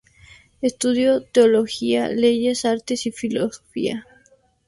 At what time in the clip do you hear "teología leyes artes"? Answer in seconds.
1.21-3.05